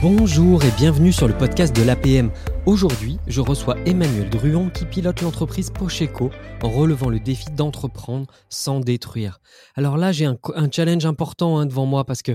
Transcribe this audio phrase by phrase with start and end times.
[0.00, 2.30] Bonjour et bienvenue sur le podcast de l'APM.
[2.66, 6.30] Aujourd'hui, je reçois Emmanuel Druon qui pilote l'entreprise Pocheco
[6.62, 9.40] en relevant le défi d'entreprendre sans détruire.
[9.74, 10.38] Alors là, j'ai un,
[10.70, 12.30] challenge important hein, devant moi parce que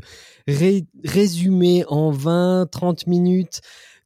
[0.46, 3.62] résumer en 20-30 minutes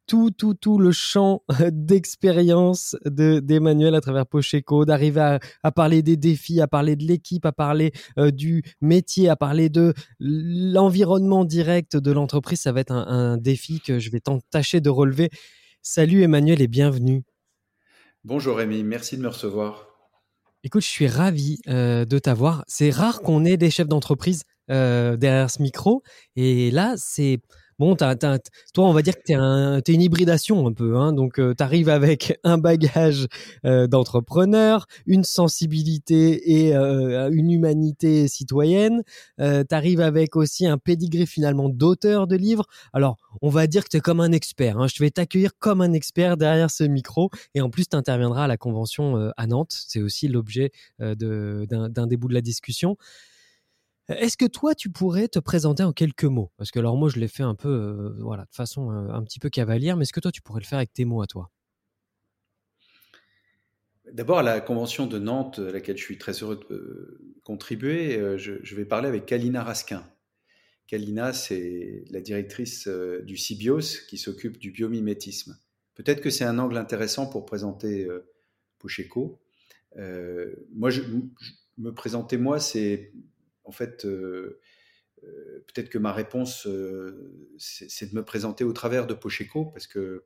[0.07, 6.17] tout, tout, tout le champ d'expérience de, d'Emmanuel à travers Pocheco, d'arriver à, parler des
[6.17, 11.97] défis, à parler de l'équipe, à parler euh, du métier, à parler de l'environnement direct
[11.97, 12.61] de l'entreprise.
[12.61, 15.29] Ça va être un, défi que je vais tâcher de relever.
[15.81, 17.23] Salut Emmanuel et bienvenue.
[18.23, 19.87] Bonjour Rémi, merci de me recevoir.
[20.63, 22.63] Écoute, je suis ravi euh, de t'avoir.
[22.67, 26.01] C'est rare qu'on ait des chefs d'entreprise euh, derrière ce micro.
[26.35, 27.39] Et là, c'est
[27.79, 28.39] bon, toi,
[28.77, 30.97] on va dire que tu es, une hybridation un peu.
[30.97, 33.27] Hein, donc, euh, tu arrives avec un bagage
[33.65, 39.03] euh, d'entrepreneur, une sensibilité et euh, une humanité citoyenne.
[39.37, 42.65] tu arrives avec aussi un pédigré finalement d'auteur de livres.
[42.93, 44.79] Alors, on va dire que tu es comme un expert.
[44.79, 47.29] Hein, je vais t'accueillir comme un expert derrière ce micro.
[47.53, 49.75] Et en plus, tu interviendras à la convention à Nantes.
[49.87, 52.97] C'est aussi l'objet d'un des bouts de la discussion.
[54.09, 56.51] Est-ce que toi, tu pourrais te présenter en quelques mots?
[56.55, 59.21] Parce que alors moi, je l'ai fait un peu, euh, voilà, de façon euh, un
[59.23, 61.27] petit peu cavalière, mais est-ce que toi, tu pourrais le faire avec tes mots à
[61.27, 61.51] toi?
[64.13, 68.37] D'abord, à la convention de Nantes, à laquelle je suis très heureux de euh, contribuer,
[68.37, 70.09] je, vais parler avec Kalina Raskin.
[70.87, 75.59] Kalina, c'est la directrice du CIBIOS qui s'occupe du biomimétisme.
[75.95, 78.07] Peut-être que c'est un angle intéressant pour présenter
[78.79, 79.41] Pocheco.
[79.97, 81.01] moi, je,
[81.77, 83.11] me présenter moi, c'est
[83.67, 84.59] en fait, euh,
[85.23, 89.87] euh, peut-être que ma réponse, euh, c'est de me présenter au travers de Pocheco, parce
[89.87, 90.25] que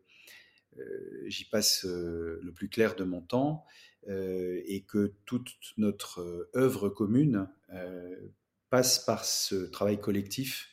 [1.25, 3.65] j'y passe le plus clair de mon temps,
[4.07, 7.49] et que toute notre œuvre commune
[8.69, 10.69] passe par ce travail collectif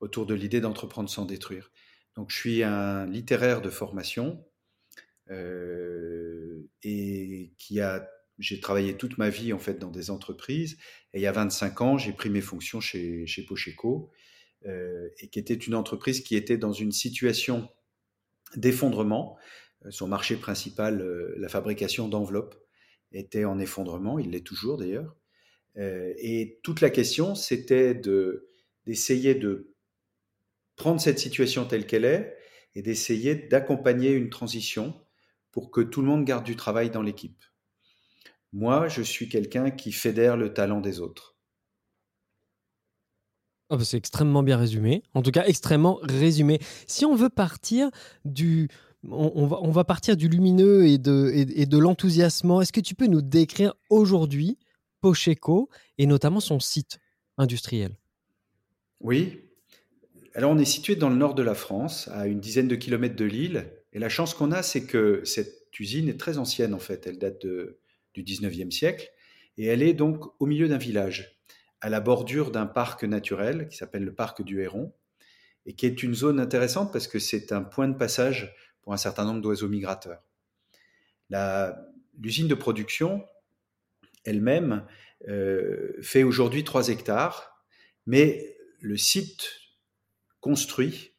[0.00, 1.70] autour de l'idée d'entreprendre sans détruire.
[2.14, 4.44] Donc je suis un littéraire de formation
[5.30, 5.34] et
[7.56, 8.06] qui a
[8.42, 10.76] j'ai travaillé toute ma vie en fait dans des entreprises
[11.14, 14.10] et il y a 25 ans, j'ai pris mes fonctions chez, chez Pocheco
[14.66, 17.68] euh, et qui était une entreprise qui était dans une situation
[18.56, 19.38] d'effondrement.
[19.86, 22.56] Euh, son marché principal, euh, la fabrication d'enveloppes,
[23.12, 25.14] était en effondrement, il l'est toujours d'ailleurs.
[25.76, 28.48] et toute la question, c'était de,
[28.86, 29.74] d'essayer de
[30.76, 32.34] prendre cette situation telle qu'elle est
[32.74, 34.98] et d'essayer d'accompagner une transition
[35.50, 37.44] pour que tout le monde garde du travail dans l'équipe.
[38.52, 41.36] Moi, je suis quelqu'un qui fédère le talent des autres.
[43.70, 45.02] Oh, bah, c'est extrêmement bien résumé.
[45.14, 46.60] En tout cas, extrêmement résumé.
[46.86, 47.90] Si on veut partir
[48.26, 48.68] du,
[49.08, 52.60] on, va, on va, partir du lumineux et de, et, de l'enthousiasme.
[52.60, 54.58] Est-ce que tu peux nous décrire aujourd'hui
[55.00, 56.98] Pocheco et notamment son site
[57.38, 57.96] industriel?
[59.00, 59.40] Oui.
[60.34, 63.16] Alors, on est situé dans le nord de la France, à une dizaine de kilomètres
[63.16, 63.72] de Lille.
[63.94, 67.06] Et la chance qu'on a, c'est que cette usine est très ancienne en fait.
[67.06, 67.78] Elle date de
[68.14, 69.10] du 19e siècle,
[69.58, 71.38] et elle est donc au milieu d'un village,
[71.80, 74.92] à la bordure d'un parc naturel qui s'appelle le parc du Héron,
[75.66, 78.96] et qui est une zone intéressante parce que c'est un point de passage pour un
[78.96, 80.22] certain nombre d'oiseaux migrateurs.
[82.18, 83.24] L'usine de production
[84.24, 84.86] elle-même
[85.28, 87.64] euh, fait aujourd'hui 3 hectares,
[88.06, 89.50] mais le site
[90.40, 91.12] construit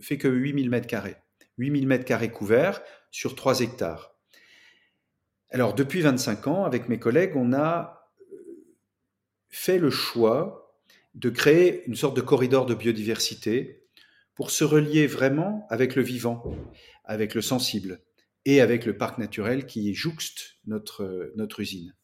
[0.00, 1.16] fait que 8000 mètres carrés.
[1.58, 4.17] 8000 mètres carrés couverts sur 3 hectares.
[5.50, 8.76] Alors, depuis 25 ans, avec mes collègues, on a euh,
[9.48, 10.78] fait le choix
[11.14, 13.86] de créer une sorte de corridor de biodiversité
[14.34, 16.44] pour se relier vraiment avec le vivant,
[17.04, 18.00] avec le sensible
[18.44, 21.94] et avec le parc naturel qui jouxte notre, notre usine.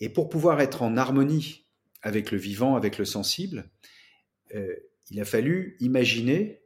[0.00, 1.66] Et pour pouvoir être en harmonie
[2.02, 3.70] avec le vivant, avec le sensible,
[4.54, 4.74] euh,
[5.10, 6.62] il a fallu imaginer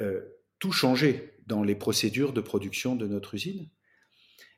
[0.00, 0.20] euh,
[0.58, 3.68] tout changer dans les procédures de production de notre usine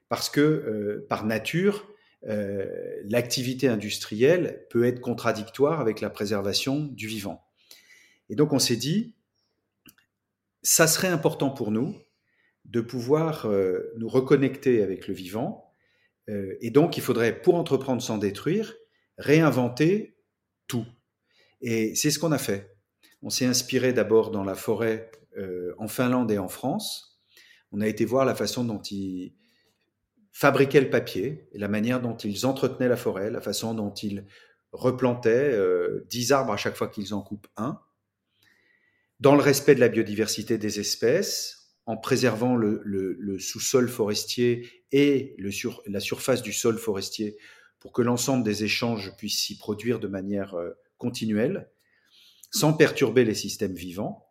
[0.09, 1.89] parce que euh, par nature,
[2.29, 2.67] euh,
[3.05, 7.45] l'activité industrielle peut être contradictoire avec la préservation du vivant.
[8.29, 9.15] Et donc on s'est dit,
[10.63, 11.97] ça serait important pour nous
[12.65, 15.63] de pouvoir euh, nous reconnecter avec le vivant.
[16.29, 18.75] et donc il faudrait, pour entreprendre sans détruire,
[19.17, 20.17] réinventer
[20.67, 20.87] tout.
[21.61, 22.77] Et c'est ce qu'on a fait.
[23.23, 25.13] On s'est inspiré d'abord dans la forêt
[25.79, 27.21] en Finlande et en France.
[27.71, 29.37] On a été voir la façon dont ils
[30.37, 34.27] fabriquaient le papier, et la manière dont ils entretenaient la forêt, la façon dont ils
[34.71, 37.81] replantaient euh, dix arbres à chaque fois qu'ils en coupent un,
[39.19, 45.35] dans le respect de la biodiversité des espèces, en préservant le, sous-sol forestier et
[45.87, 47.39] la surface du sol forestier
[47.79, 51.71] pour que l'ensemble des échanges puissent s'y produire de manière euh, continuelle,
[52.51, 54.27] sans perturber les systèmes vivants.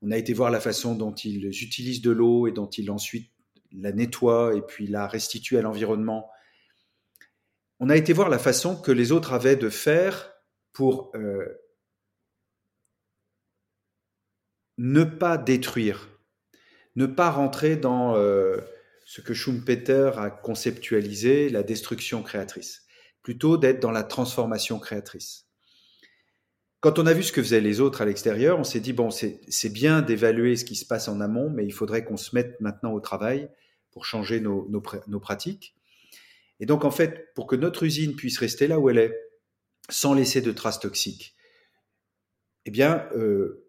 [0.00, 3.31] On a été voir la façon dont ils utilisent de l'eau et dont ils ensuite
[3.74, 6.30] la nettoient et puis la restituent à l'environnement.
[7.80, 10.32] On a été voir la façon que les autres avaient de faire
[10.72, 11.46] pour euh,
[14.78, 16.08] ne pas détruire,
[16.96, 18.58] ne pas rentrer dans euh,
[19.04, 22.82] ce que Schumpeter a conceptualisé, la destruction créatrice,
[23.22, 25.46] plutôt d'être dans la transformation créatrice.
[26.80, 29.10] Quand on a vu ce que faisaient les autres à l'extérieur, on s'est dit, bon,
[29.10, 32.60] c'est bien d'évaluer ce qui se passe en amont, mais il faudrait qu'on se mette
[32.60, 33.48] maintenant au travail
[33.92, 35.74] pour changer nos, nos, pratiques.
[36.60, 39.16] Et donc, en fait, pour que notre usine puisse rester là où elle est,
[39.88, 41.34] sans laisser de traces toxiques,
[42.64, 43.68] eh bien, euh,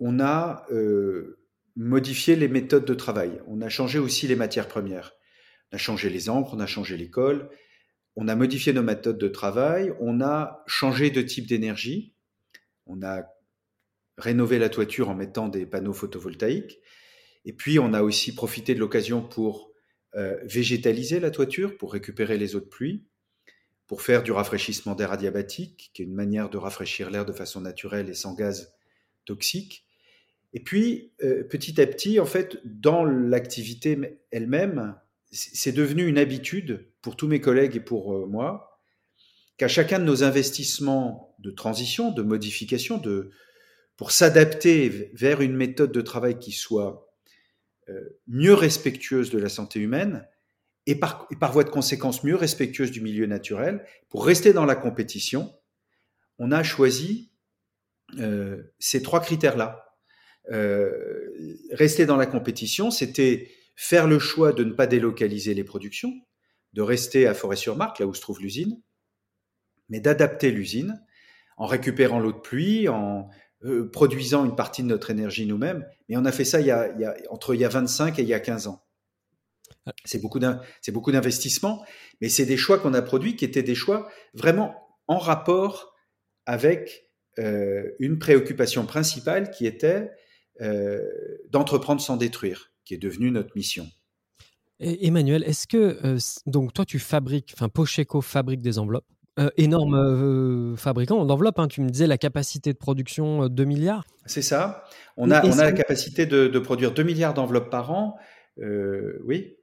[0.00, 1.38] on a euh,
[1.76, 3.40] modifié les méthodes de travail.
[3.46, 5.12] On a changé aussi les matières premières.
[5.70, 7.48] On a changé les encres, on a changé l'école,
[8.16, 12.14] on a modifié nos méthodes de travail, on a changé de type d'énergie,
[12.86, 13.22] on a
[14.18, 16.78] rénové la toiture en mettant des panneaux photovoltaïques,
[17.44, 19.72] et puis on a aussi profité de l'occasion pour
[20.14, 23.04] euh, végétaliser la toiture, pour récupérer les eaux de pluie,
[23.86, 27.60] pour faire du rafraîchissement d'air adiabatique, qui est une manière de rafraîchir l'air de façon
[27.60, 28.74] naturelle et sans gaz
[29.24, 29.86] toxique.
[30.54, 34.96] Et puis, euh, petit à petit, en fait, dans l'activité elle-même,
[35.30, 38.80] c'est devenu une habitude pour tous mes collègues et pour euh, moi,
[39.56, 43.30] qu'à chacun de nos investissements de transition, de modification, de,
[43.96, 47.11] pour s'adapter vers une méthode de travail qui soit
[48.26, 50.26] mieux respectueuse de la santé humaine
[50.86, 55.54] et par, voie de conséquence mieux respectueuse du milieu naturel, pour rester dans la compétition,
[56.38, 57.30] on a choisi
[58.18, 59.96] euh, ces trois critères-là.
[61.70, 66.12] rester dans la compétition, c'était faire le choix de ne pas délocaliser les productions,
[66.72, 68.80] de rester à Forêt-sur-Marque, là où se trouve l'usine,
[69.88, 71.04] mais d'adapter l'usine
[71.56, 73.28] en récupérant l'eau de pluie, en
[73.64, 75.86] euh, produisant une partie de notre énergie nous-mêmes.
[76.08, 78.28] Mais on a fait ça il y a, entre il y a 25 et il
[78.28, 78.84] y a 15 ans.
[80.04, 80.38] C'est beaucoup
[81.12, 81.84] d'investissement,
[82.20, 84.76] mais c'est des choix qu'on a produits qui étaient des choix vraiment
[85.08, 85.94] en rapport
[86.46, 90.10] avec euh, une préoccupation principale qui était
[90.60, 91.00] euh,
[91.50, 93.88] d'entreprendre sans détruire qui est devenue notre mission.
[94.80, 99.06] Emmanuel, est-ce que donc toi tu fabriques, enfin Pocheco fabrique des enveloppes,
[99.38, 101.58] euh, énorme euh, fabricant d'enveloppes.
[101.58, 104.04] Hein, tu me disais la capacité de production 2 milliards.
[104.26, 104.84] C'est ça.
[105.16, 108.16] On a, on a la capacité de, produire 2 milliards d'enveloppes par an.
[108.58, 109.56] oui.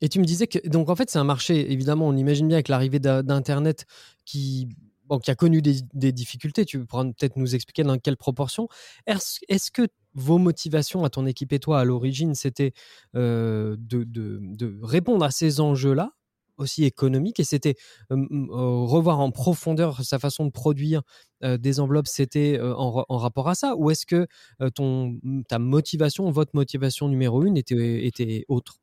[0.00, 2.56] Et tu me disais que donc en fait c'est un marché évidemment on imagine bien
[2.56, 3.86] avec l'arrivée d'internet
[4.26, 4.68] qui
[5.06, 6.66] bon, qui a connu des, des difficultés.
[6.66, 8.68] Tu pourras peut-être nous expliquer dans quelle proportion.
[9.06, 12.72] Est-ce que vos motivations à ton équipe et toi à l'origine, c'était
[13.16, 16.12] euh, de, de, répondre à ces enjeux-là,
[16.56, 17.74] aussi économiques, et c'était
[18.10, 21.02] euh, revoir en profondeur sa façon de produire
[21.42, 23.74] euh, des enveloppes, c'était en, en, rapport à ça?
[23.76, 24.26] Ou est-ce que
[24.74, 25.18] ton,
[25.48, 28.78] ta motivation, votre motivation numéro une était, était autre?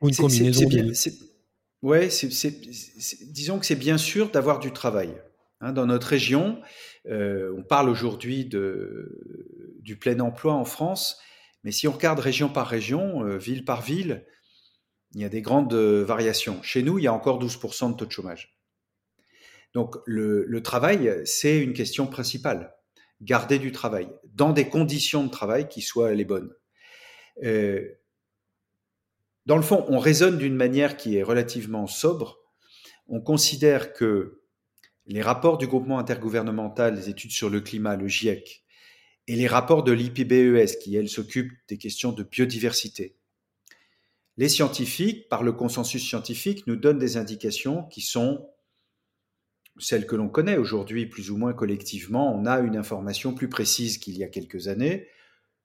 [0.00, 0.68] Ou une combinaison
[1.82, 2.08] Ouais,
[3.26, 5.14] disons que c'est bien sûr d'avoir du travail.
[5.60, 6.60] Hein, dans notre région,
[7.06, 11.18] on parle aujourd'hui du plein emploi en France,
[11.62, 14.24] mais si on regarde région par région, ville par ville,
[15.14, 16.62] il y a des grandes euh, variations.
[16.62, 18.58] Chez nous, il y a encore 12% de taux de chômage.
[19.72, 22.74] Donc le, travail, c'est une question principale.
[23.20, 26.52] Garder du travail dans des conditions de travail qui soient les bonnes.
[27.42, 27.96] dans
[29.56, 32.38] le fond, on raisonne d'une manière qui est relativement sobre.
[33.08, 34.42] On considère que
[35.06, 38.64] les rapports du groupement intergouvernemental des études sur le climat, le GIEC,
[39.26, 43.16] et les rapports de l'IPBES, qui, elle, s'occupe des questions de biodiversité.
[44.36, 48.48] Les scientifiques, par le consensus scientifique, nous donnent des indications qui sont
[49.78, 52.34] celles que l'on connaît aujourd'hui, plus ou moins collectivement.
[52.34, 55.08] On a une information plus précise qu'il y a quelques années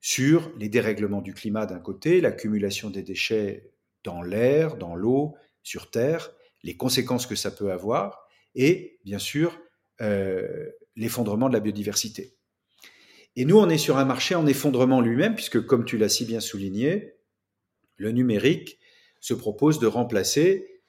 [0.01, 3.73] sur les dérèglements du climat d'un côté, l'accumulation des déchets
[4.03, 6.31] dans l'air, dans l'eau, sur Terre,
[6.63, 9.59] les conséquences que ça peut avoir, et bien sûr
[10.01, 12.35] euh, l'effondrement de la biodiversité.
[13.35, 16.25] Et nous, on est sur un marché en effondrement lui-même, puisque comme tu l'as si
[16.25, 17.18] bien souligné,
[17.99, 18.79] le numérique
[19.19, 20.79] se propose de remplacer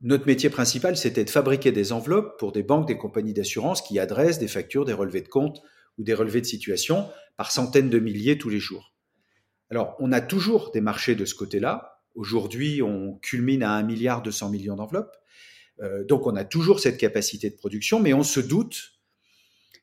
[0.00, 3.98] notre métier principal, c'était de fabriquer des enveloppes pour des banques, des compagnies d'assurance qui
[3.98, 5.60] adressent des factures, des relevés de compte
[5.98, 8.94] ou des relevés de situation par centaines de milliers tous les jours.
[9.70, 12.02] Alors, on a toujours des marchés de ce côté-là.
[12.14, 15.16] Aujourd'hui, on culmine à 1 milliard 200 millions d'enveloppes.
[15.82, 18.92] Euh, donc on a toujours cette capacité de production, mais on se doute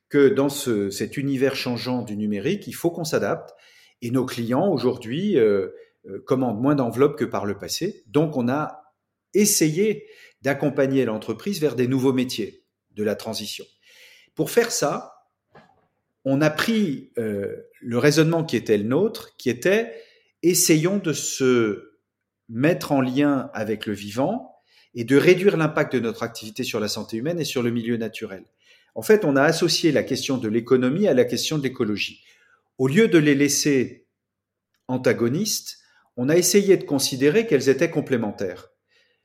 [0.08, 3.54] que dans cet univers changeant du numérique, il faut qu'on s'adapte.
[4.02, 5.70] Et nos clients aujourd'hui euh,
[6.26, 8.04] commandent moins d'enveloppes que par le passé.
[8.06, 8.84] Donc on a
[9.34, 10.06] essayé
[10.42, 13.64] d'accompagner l'entreprise vers des nouveaux métiers de la transition.
[14.34, 15.14] Pour faire ça,
[16.24, 19.94] on a pris euh, le raisonnement qui était le nôtre, qui était
[20.42, 21.98] essayons de se
[22.48, 24.54] mettre en lien avec le vivant
[24.94, 27.96] et de réduire l'impact de notre activité sur la santé humaine et sur le milieu
[27.96, 28.44] naturel.
[28.94, 32.22] En fait, on a associé la question de l'économie à la question de l'écologie.
[32.78, 34.06] Au lieu de les laisser
[34.86, 35.78] antagonistes,
[36.16, 38.70] on a essayé de considérer qu'elles étaient complémentaires.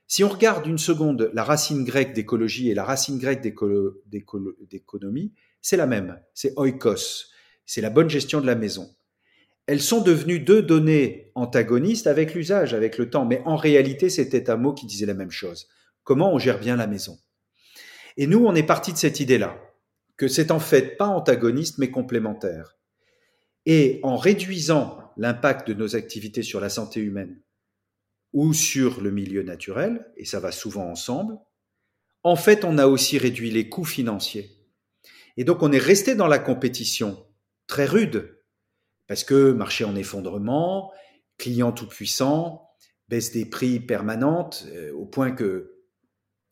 [0.06, 5.32] Si on regarde une seconde la racine grecque d'écologie et la racine grecque d'économie,
[5.62, 7.30] c'est la même, c'est oikos,
[7.64, 8.90] c'est la bonne gestion de la maison.
[9.66, 14.50] Elles sont devenues deux données antagonistes avec l'usage, avec le temps, mais en réalité c'était
[14.50, 15.68] un mot qui disait la même chose.
[16.02, 17.18] Comment on gère bien la maison?
[18.16, 19.56] Et nous, on est parti de cette idée-là,
[20.16, 22.76] que c'est en fait pas antagoniste mais complémentaire.
[23.66, 27.40] Et en réduisant l'impact de nos activités sur la santé humaine,
[28.32, 31.38] ou sur le milieu naturel, et ça va souvent ensemble,
[32.22, 34.50] en fait, on a aussi réduit les coûts financiers.
[35.36, 37.26] Et donc, on est resté dans la compétition
[37.66, 38.38] très rude,
[39.06, 40.92] parce que marché en effondrement,
[41.38, 42.68] clients tout puissants,
[43.08, 45.80] baisse des prix permanente, euh, au point que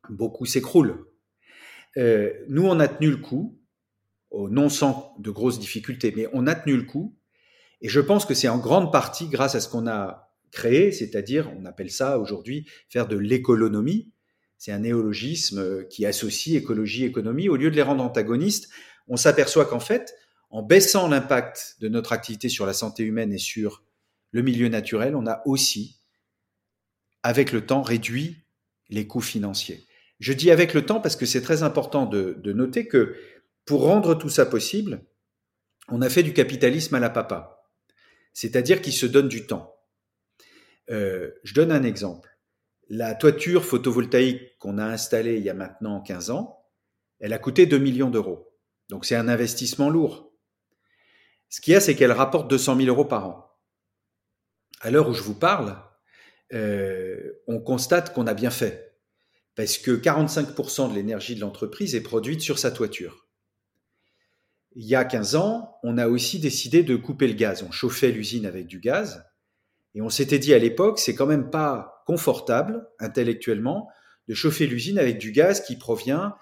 [0.09, 1.07] beaucoup s'écroulent.
[1.97, 3.61] Euh, nous, on a tenu le coup,
[4.32, 7.16] non sans de grosses difficultés, mais on a tenu le coup,
[7.80, 11.52] et je pense que c'est en grande partie grâce à ce qu'on a créer, c'est-à-dire,
[11.58, 14.11] on appelle ça aujourd'hui faire de l'économie.
[14.56, 17.49] C'est un néologisme qui associe écologie et économie.
[17.49, 18.68] Au lieu de les rendre antagonistes,
[19.06, 20.16] on s'aperçoit qu'en fait,
[20.50, 23.85] en baissant l'impact de notre activité sur la santé humaine et sur
[24.30, 26.00] le milieu naturel, on a aussi,
[27.23, 28.38] avec le temps, réduit
[28.88, 29.85] les coûts financiers.
[30.18, 33.14] Je dis avec le temps parce que c'est très important de, noter que
[33.69, 35.05] pour rendre tout ça possible,
[35.89, 37.69] on a fait du capitalisme à la papa,
[38.33, 39.77] c'est-à-dire qui se donne du temps.
[40.91, 42.31] Euh, je donne un exemple.
[42.89, 46.65] La toiture photovoltaïque qu'on a installée il y a maintenant 15 ans,
[47.21, 48.57] elle a coûté 2 millions d'euros.
[48.89, 50.33] Donc c'est un investissement lourd.
[51.51, 53.51] Ce qu'il y a, c'est qu'elle rapporte 200 000 euros par an.
[54.81, 55.77] À l'heure où je vous parle,
[56.55, 58.99] euh, on constate qu'on a bien fait.
[59.57, 63.27] Parce que 45% de l'énergie de l'entreprise est produite sur sa toiture.
[64.75, 67.63] Il y a 15 ans, on a aussi décidé de couper le gaz.
[67.63, 69.25] On chauffait l'usine avec du gaz.
[69.95, 73.89] Et on s'était dit à l'époque, c'est quand même pas confortable intellectuellement
[74.29, 76.35] de chauffer l'usine avec du gaz qui provient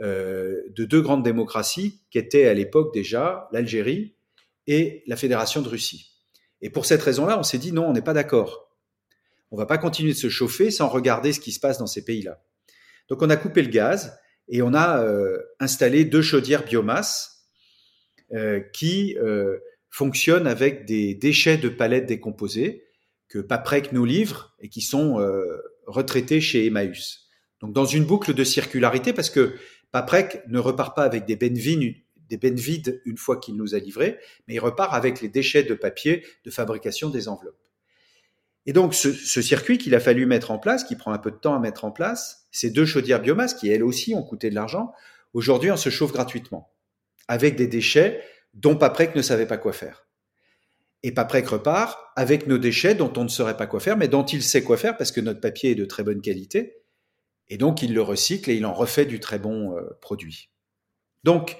[0.00, 4.16] euh, de deux grandes démocraties qui étaient à l'époque déjà l'Algérie
[4.66, 6.14] et la Fédération de Russie.
[6.62, 8.74] Et pour cette raison-là, on s'est dit non, on n'est pas d'accord.
[9.50, 12.04] On va pas continuer de se chauffer sans regarder ce qui se passe dans ces
[12.04, 12.42] pays-là.
[13.08, 17.33] Donc on a coupé le gaz et on a euh, installé deux chaudières biomasse
[18.72, 19.16] qui
[19.94, 22.84] fonctionnent avec des déchets de palettes décomposées
[23.28, 27.28] que Paprec nous livre et qui sont euh, retraités chez Emmaüs.
[27.60, 29.54] Donc dans une boucle de circularité, parce que
[29.92, 34.54] Paprec ne repart pas avec des bennes vides, une fois qu'il nous a livrés, mais
[34.54, 37.62] il repart avec les déchets de papier de fabrication des enveloppes.
[38.66, 41.30] Et donc ce, ce circuit qu'il a fallu mettre en place, qui prend un peu
[41.30, 44.50] de temps à mettre en place, ces deux chaudières biomasse qui elles aussi ont coûté
[44.50, 44.92] de l'argent,
[45.34, 46.73] aujourd'hui on se chauffe gratuitement
[47.28, 48.22] avec des déchets
[48.54, 50.04] dont Paprec ne savait pas quoi faire
[51.04, 54.24] et Paprec repart avec nos déchets dont on ne saurait pas quoi faire, mais dont
[54.24, 56.78] il sait quoi faire parce que notre papier est de très bonne qualité.
[57.48, 60.48] Et donc, il le recycle et il en refait du très bon euh, produit.
[61.22, 61.58] Donc,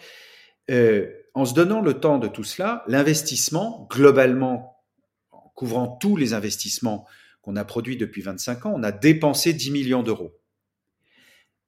[0.71, 4.83] euh, en se donnant le temps de tout cela, l'investissement, globalement,
[5.31, 7.07] en couvrant tous les investissements
[7.43, 10.41] qu'on a produits depuis 25 ans, on a dépensé 10 millions d'euros.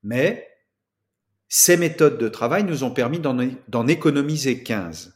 [0.02, 0.48] Mais
[1.48, 5.14] ces méthodes de travail nous ont permis d'en économiser 15.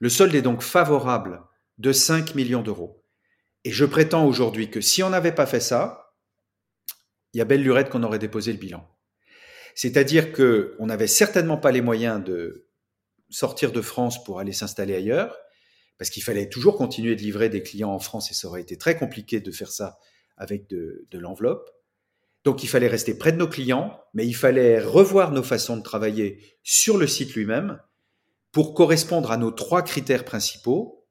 [0.00, 1.42] Le solde est donc favorable
[1.78, 3.04] de 5 millions d'euros.
[3.64, 6.14] Et je prétends aujourd'hui que si on n'avait pas fait ça,
[7.32, 8.86] il y a belle lurette qu'on aurait déposé le bilan.
[9.74, 12.68] C'est-à-dire que on n'avait certainement pas les moyens de
[13.30, 15.38] sortir de France pour aller s'installer ailleurs,
[15.96, 18.76] parce qu'il fallait toujours continuer de livrer des clients en France et ça aurait été
[18.76, 19.98] très compliqué de faire ça
[20.36, 21.70] avec de, de l'enveloppe.
[22.44, 25.82] Donc il fallait rester près de nos clients, mais il fallait revoir nos façons de
[25.82, 27.78] travailler sur le site lui-même
[28.50, 31.06] pour correspondre à nos trois critères principaux,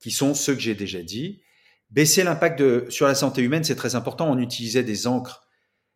[0.00, 1.42] qui sont ceux que j'ai déjà dit.
[1.90, 4.30] Baisser l'impact sur la santé humaine, c'est très important.
[4.30, 5.46] On utilisait des encres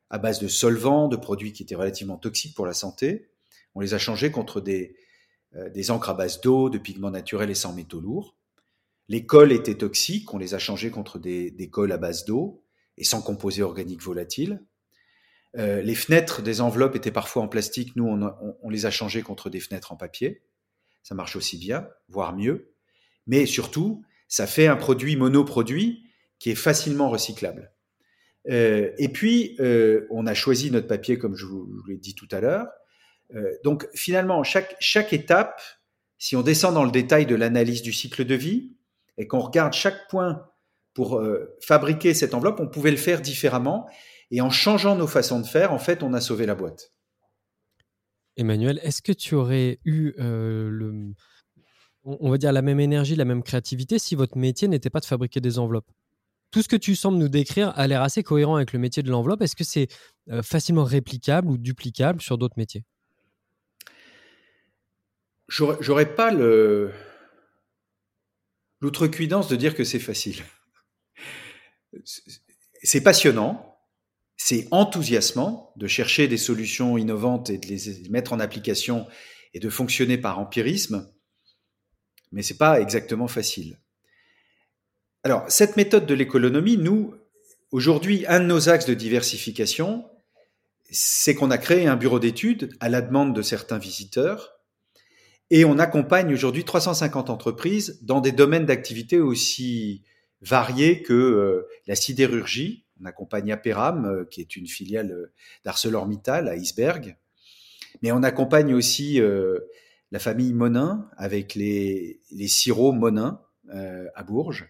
[0.08, 3.30] à base de solvants, de produits qui étaient relativement toxiques pour la santé.
[3.74, 4.96] On les a changés contre des,
[5.54, 8.36] euh, des encres à base d'eau, de pigments naturels et sans métaux lourds.
[9.08, 12.64] Les cols étaient toxiques, on les a changés contre des, des cols à base d'eau
[12.96, 14.64] et sans composés organiques volatiles.
[15.56, 18.06] Euh, les fenêtres des enveloppes étaient parfois en plastique, nous
[18.62, 20.42] on, les a changés contre des fenêtres en papier.
[21.02, 22.70] Ça marche aussi bien, voire mieux
[23.30, 26.02] mais surtout, ça fait un produit monoproduit
[26.40, 27.72] qui est facilement recyclable.
[28.48, 32.28] Euh, et puis, euh, on a choisi notre papier, comme je vous, l'ai dit tout
[32.32, 32.66] à l'heure.
[33.62, 35.62] Donc, finalement, chaque, étape,
[36.18, 38.72] si on descend dans le détail de l'analyse du cycle de vie
[39.16, 40.48] et qu'on regarde chaque point
[40.92, 41.22] pour
[41.60, 43.88] fabriquer cette enveloppe, on pouvait le faire différemment.
[44.30, 46.92] Et en changeant nos façons de faire, en fait, on a sauvé la boîte.
[48.36, 51.12] Emmanuel, est-ce que tu aurais eu euh, le,
[52.04, 55.04] on va dire la même énergie, la même créativité si votre métier n'était pas de
[55.04, 55.90] fabriquer des enveloppes?
[56.50, 59.10] Tout ce que tu sembles nous décrire a l'air assez cohérent avec le métier de
[59.10, 59.42] l'enveloppe.
[59.42, 59.88] Est-ce que c'est
[60.30, 62.84] euh, facilement réplicable ou duplicable sur d'autres métiers?
[65.48, 66.92] J'aurais pas le
[68.80, 70.42] l'outrecuidance de dire que c'est facile.
[72.82, 73.69] C'est passionnant,
[74.42, 79.06] c'est enthousiasmant de chercher des solutions innovantes et de les mettre en application
[79.52, 81.12] et de fonctionner par empirisme,
[82.32, 83.78] mais c'est pas exactement facile.
[85.24, 87.14] Alors, cette méthode de l'économie, nous,
[87.70, 90.06] aujourd'hui, un de nos axes de diversification,
[90.90, 94.58] c'est qu'on a créé un bureau d'études à la demande de certains visiteurs
[95.50, 100.02] et on accompagne aujourd'hui 350 entreprises dans des domaines d'activité aussi
[100.40, 102.86] variés que euh, la sidérurgie.
[103.00, 105.32] On accompagne Aperam, euh, qui est une filiale euh,
[105.64, 107.16] d'ArcelorMittal à Iceberg.
[108.02, 109.20] Mais on accompagne aussi
[110.12, 114.68] la famille Monin avec les, sirops Monin à Bourges.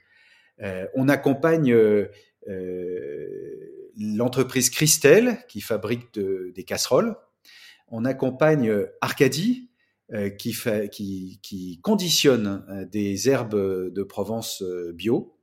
[0.94, 1.76] on accompagne
[3.98, 7.14] l'entreprise Christelle qui fabrique des casseroles.
[7.88, 9.70] On accompagne Arcadie
[10.12, 10.56] euh, qui,
[11.40, 15.38] qui, conditionne euh, des herbes de Provence euh, bio,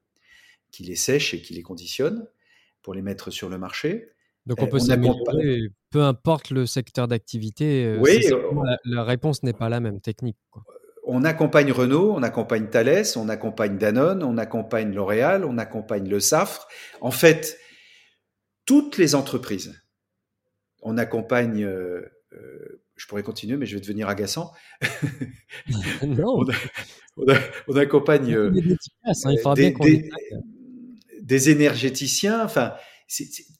[0.71, 2.27] qui les sèche et qui les conditionne
[2.87, 4.11] pour les mettre sur le marché.
[4.45, 7.97] Donc on peut s'améliorer, peu importe le secteur d'activité.
[7.99, 8.25] Oui,
[8.85, 10.37] la, réponse n'est pas la même technique.
[11.03, 16.21] On accompagne Renault, on accompagne Thales, on accompagne Danone, on accompagne L'Oréal, on accompagne Le
[16.21, 16.69] Safre.
[17.01, 17.59] En fait,
[18.63, 19.81] toutes les entreprises.
[20.81, 21.67] On accompagne
[22.97, 24.51] je pourrais continuer, mais je vais devenir agaçant.
[26.05, 26.43] non.
[27.67, 28.51] on, accompagne euh,
[29.05, 29.79] hein, des,
[31.35, 32.73] énergéticiens, enfin,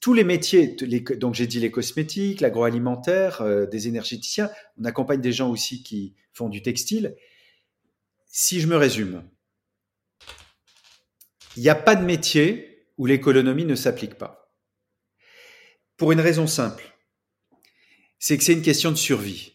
[0.02, 0.76] tous les métiers,
[1.18, 4.50] donc j'ai dit les cosmétiques, l'agroalimentaire, euh, des énergéticiens.
[4.80, 7.16] On accompagne des gens aussi qui font du textile.
[8.28, 9.24] Si je me résume,
[11.56, 14.54] il n'y a pas de métier où l'économie ne s'applique pas.
[15.98, 16.98] Pour une raison simple
[18.20, 19.54] c'est que c'est une question de survie.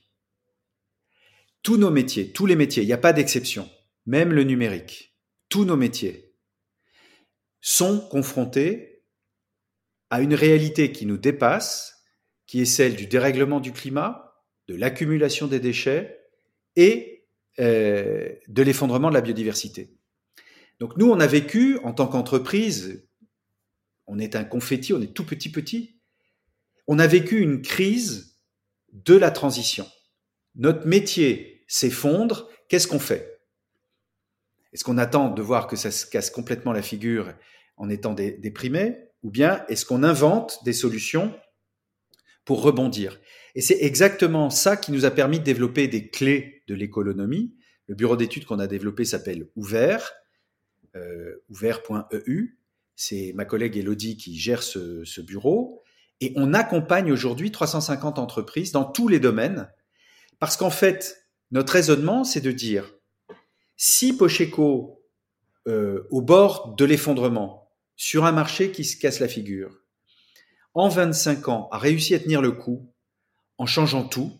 [1.63, 3.71] Tous nos métiers, tous les métiers, il n'y a pas d'exception,
[4.07, 5.17] même le numérique,
[5.49, 6.32] tous nos métiers
[7.63, 9.03] sont confrontés
[10.11, 12.05] à une réalité qui nous dépasse,
[12.47, 14.35] qui est celle du dérèglement du climat,
[14.69, 16.21] de l'accumulation des déchets
[16.77, 17.25] et
[17.59, 19.97] euh, de l'effondrement de la biodiversité.
[20.81, 23.09] Donc nous, on a vécu en tant qu'entreprise,
[24.07, 26.01] on est un confetti, on est tout petit petit,
[26.87, 28.39] on a vécu une crise
[28.93, 29.87] de la transition.
[30.57, 33.32] Notre métier s'effondre, qu'est-ce qu'on fait?
[34.73, 37.33] Est-ce qu'on attend de voir que ça se casse complètement la figure
[37.77, 41.35] en étant déprimé Ou bien est-ce qu'on invente des solutions
[42.45, 43.21] pour rebondir?
[43.55, 47.55] Et c'est exactement ça qui nous a permis de développer des clés de l'économie.
[47.87, 50.13] Le bureau d'études qu'on a développé s'appelle Ouvert,
[50.97, 52.59] euh, ouvert.eu.
[52.97, 55.83] C'est ma collègue Elodie qui gère ce bureau.
[56.23, 59.69] Et on accompagne aujourd'hui 350 entreprises dans tous les domaines,
[60.39, 62.95] parce qu'en fait, notre raisonnement, c'est de dire,
[63.85, 65.03] si Pocheco,
[65.67, 69.77] euh, au bord de l'effondrement, sur un marché qui se casse la figure,
[70.73, 72.95] en 25 ans, a réussi à tenir le coup
[73.59, 74.39] en changeant tout,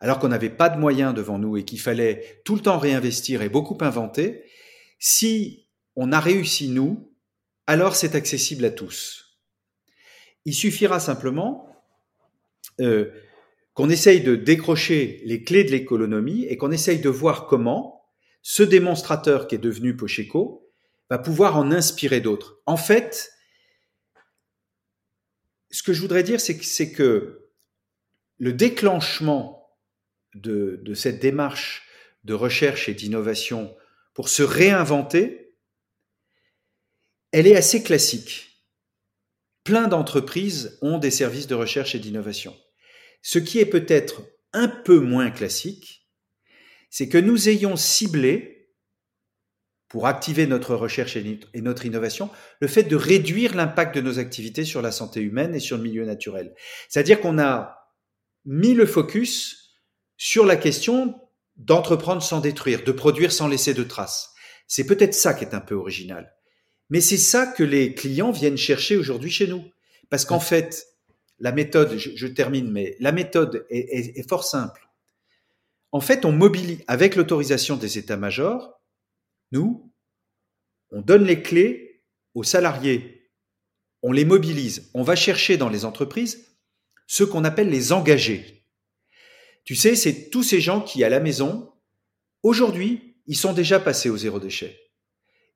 [0.00, 3.40] alors qu'on n'avait pas de moyens devant nous et qu'il fallait tout le temps réinvestir
[3.40, 4.42] et beaucoup inventer,
[4.98, 7.12] si on a réussi nous,
[7.68, 9.38] alors c'est accessible à tous.
[10.44, 11.68] Il suffira simplement
[12.80, 13.12] euh,
[13.74, 17.95] qu'on essaye de décrocher les clés de l'économie et qu'on essaye de voir comment
[18.48, 20.70] ce démonstrateur qui est devenu Pocheco
[21.10, 22.60] va pouvoir en inspirer d'autres.
[22.64, 23.32] En fait,
[25.72, 27.50] ce que je voudrais dire, c'est que,
[28.38, 29.74] le déclenchement
[30.34, 31.88] de, de cette démarche
[32.22, 33.74] de recherche et d'innovation
[34.14, 35.56] pour se réinventer,
[37.32, 38.46] elle est assez classique
[39.66, 42.56] plein d'entreprises ont des services de recherche et d'innovation.
[43.20, 46.05] Ce qui est peut-être un peu moins classique,
[46.90, 48.52] c'est que nous ayons ciblé,
[49.88, 52.28] pour activer notre recherche et notre innovation,
[52.60, 55.84] le fait de réduire l'impact de nos activités sur la santé humaine et sur le
[55.84, 56.54] milieu naturel.
[56.88, 57.94] C'est-à-dire qu'on a
[58.44, 59.76] mis le focus
[60.16, 61.14] sur la question
[61.56, 64.34] d'entreprendre sans détruire, de produire sans laisser de traces.
[64.66, 66.34] C'est peut-être ça qui est un peu original.
[66.90, 69.64] Mais c'est ça que les clients viennent chercher aujourd'hui chez nous.
[70.10, 70.86] Parce qu'en fait,
[71.38, 74.85] la méthode, je, termine, mais la méthode est, fort simple.
[75.96, 78.82] En fait, on mobilise, avec l'autorisation des états-majors,
[79.50, 79.90] nous,
[80.90, 82.02] on donne les clés
[82.34, 83.30] aux salariés,
[84.02, 86.54] on les mobilise, on va chercher dans les entreprises
[87.06, 88.66] ce qu'on appelle les engagés.
[89.64, 91.72] Tu sais, c'est tous ces gens qui, à la maison,
[92.42, 94.78] aujourd'hui, ils sont déjà passés au zéro déchet.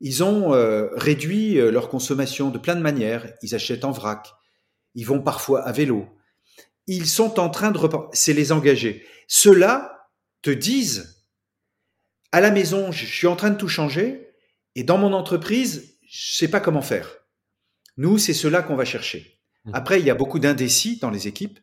[0.00, 3.30] Ils ont euh, réduit euh, leur consommation de plein de manières.
[3.42, 4.32] Ils achètent en vrac.
[4.94, 6.08] Ils vont parfois à vélo.
[6.86, 7.78] Ils sont en train de
[8.14, 9.04] C'est les engagés.
[9.28, 9.99] Ceux-là
[10.42, 11.24] te disent,
[12.32, 14.28] à la maison, je suis en train de tout changer,
[14.74, 17.08] et dans mon entreprise, je sais pas comment faire.
[17.96, 19.40] Nous, c'est cela qu'on va chercher.
[19.64, 19.74] Mmh.
[19.74, 21.58] Après, il y a beaucoup d'indécis dans les équipes.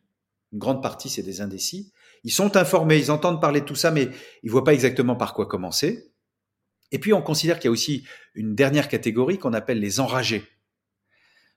[0.52, 1.92] Une grande partie, c'est des indécis.
[2.24, 4.08] Ils sont informés, ils entendent parler de tout ça, mais
[4.42, 6.12] ils voient pas exactement par quoi commencer.
[6.90, 10.44] Et puis, on considère qu'il y a aussi une dernière catégorie qu'on appelle les enragés.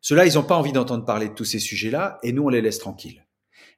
[0.02, 2.62] Ceux-là, ils n'ont pas envie d'entendre parler de tous ces sujets-là, et nous, on les
[2.62, 3.26] laisse tranquilles.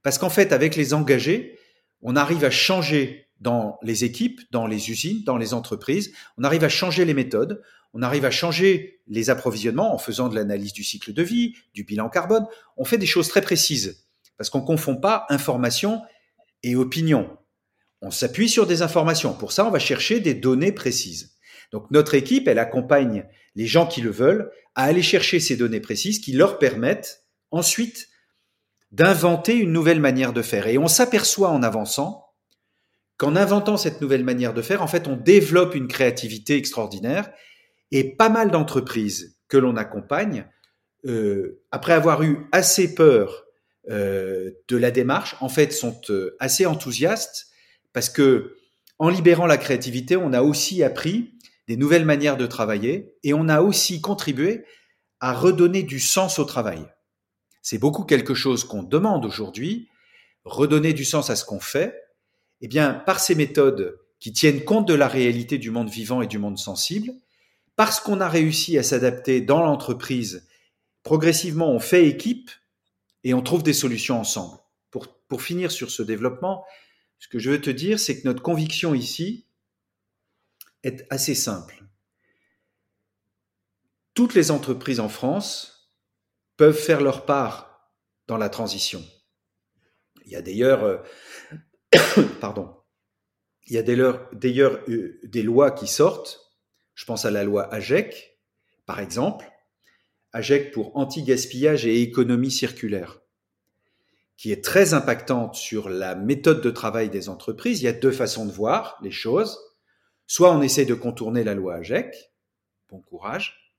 [0.03, 1.59] Parce qu'en fait, avec les engagés,
[2.01, 6.63] on arrive à changer dans les équipes, dans les usines, dans les entreprises, on arrive
[6.63, 7.61] à changer les méthodes,
[7.93, 11.83] on arrive à changer les approvisionnements en faisant de l'analyse du cycle de vie, du
[11.83, 12.47] bilan carbone.
[12.77, 16.01] On fait des choses très précises parce qu'on ne confond pas information
[16.63, 17.37] et opinion.
[18.01, 19.33] On s'appuie sur des informations.
[19.33, 21.37] Pour ça, on va chercher des données précises.
[21.71, 23.25] Donc notre équipe, elle accompagne
[23.55, 28.07] les gens qui le veulent à aller chercher ces données précises qui leur permettent ensuite
[28.91, 30.67] d'inventer une nouvelle manière de faire.
[30.67, 32.23] Et on s'aperçoit en avançant
[33.23, 37.31] qu'en inventant cette nouvelle manière de faire, en fait, on développe une créativité extraordinaire
[37.91, 40.45] et pas mal d'entreprises que l'on accompagne,
[41.05, 43.45] euh, après avoir eu assez peur
[43.89, 47.47] euh, de la démarche, en fait, sont euh, assez enthousiastes
[47.93, 48.57] parce que
[48.99, 51.35] en libérant la créativité, on a aussi appris
[51.69, 54.65] des nouvelles manières de travailler et on a aussi contribué
[55.21, 56.85] à redonner du sens au travail.
[57.61, 59.87] C'est beaucoup quelque chose qu'on demande aujourd'hui,
[60.43, 62.02] redonner du sens à ce qu'on fait.
[62.63, 66.27] Eh bien, par ces méthodes qui tiennent compte de la réalité du monde vivant et
[66.27, 67.11] du monde sensible,
[67.75, 70.47] parce qu'on a réussi à s'adapter dans l'entreprise,
[71.03, 72.49] progressivement on fait équipe
[73.25, 74.57] et on trouve des solutions ensemble.
[74.91, 76.63] Pour, pour finir sur ce développement,
[77.19, 79.45] ce que je veux te dire, c'est que notre conviction ici
[80.83, 81.83] est assez simple.
[84.13, 85.91] Toutes les entreprises en France
[86.55, 87.91] peuvent faire leur part
[88.27, 89.03] dans la transition.
[90.25, 90.97] Il y a d'ailleurs, euh,
[92.41, 92.75] pardon,
[93.67, 96.43] il y a d'ailleurs euh, des lois qui sortent
[96.95, 98.39] je pense à la loi AGEC,
[98.85, 99.51] par exemple,
[100.31, 103.21] AGEC pour anti-gaspillage et économie circulaire,
[104.37, 107.81] qui est très impactante sur la méthode de travail des entreprises.
[107.81, 109.59] Il y a deux façons de voir les choses.
[110.27, 112.31] Soit on essaie de contourner la loi AGEC,
[112.89, 113.75] bon courage,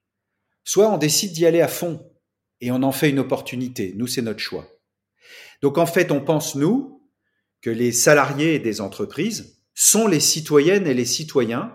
[0.62, 2.10] soit on décide d'y aller à fond
[2.60, 3.92] et on en fait une opportunité.
[3.96, 4.66] Nous, c'est notre choix.
[5.62, 6.93] Donc en fait, on pense, nous,
[7.64, 11.74] que les salariés des entreprises sont les citoyennes et les citoyens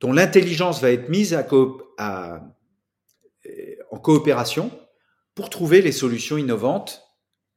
[0.00, 1.48] dont l'intelligence va être mise à
[1.96, 2.42] à,
[3.46, 4.70] euh, en coopération
[5.34, 7.02] pour trouver les solutions innovantes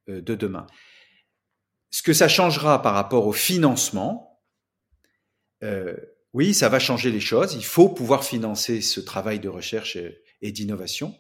[0.08, 0.66] euh, de demain.
[1.90, 4.42] Ce que ça changera par rapport au financement,
[5.62, 5.98] euh,
[6.32, 7.54] oui, ça va changer les choses.
[7.54, 9.98] Il faut pouvoir financer ce travail de recherche
[10.42, 11.14] et, d'innovation.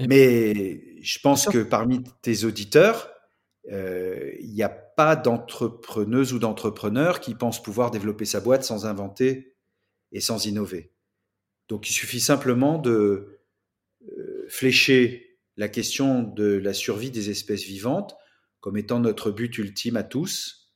[0.00, 3.13] Mais je pense que parmi tes auditeurs,
[3.70, 9.56] il n'y a pas d'entrepreneuse ou d'entrepreneur qui pense pouvoir développer sa boîte sans inventer
[10.12, 10.92] et sans innover.
[11.68, 13.40] Donc il suffit simplement de
[14.02, 18.16] euh, flécher la question de la survie des espèces vivantes
[18.60, 20.72] comme étant notre but ultime à tous,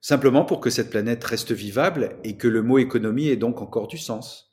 [0.00, 3.88] simplement pour que cette planète reste vivable et que le mot économie ait donc encore
[3.88, 4.51] du sens.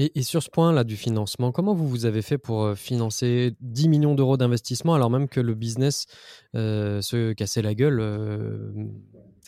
[0.00, 3.88] Et, sur ce point-là du financement, comment vous, vous avez fait pour euh, financer 10
[3.88, 6.06] millions d'euros d'investissement alors même que le business
[6.54, 8.00] euh, se cassait la gueule